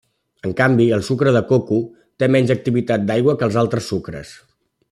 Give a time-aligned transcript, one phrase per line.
[0.47, 1.77] En canvi, el sucre de coco
[2.23, 4.37] té menys activitat d'aigua que els altres sucres.